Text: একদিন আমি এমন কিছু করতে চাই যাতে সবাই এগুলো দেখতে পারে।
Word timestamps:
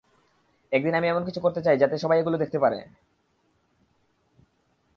একদিন 0.71 0.93
আমি 0.95 1.07
এমন 1.09 1.23
কিছু 1.25 1.39
করতে 1.41 1.61
চাই 1.65 1.77
যাতে 1.77 1.95
সবাই 1.97 2.19
এগুলো 2.19 2.37
দেখতে 2.37 2.57
পারে। 2.59 2.79